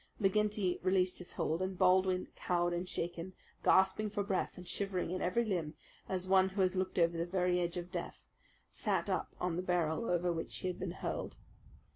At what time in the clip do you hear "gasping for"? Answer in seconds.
3.63-4.23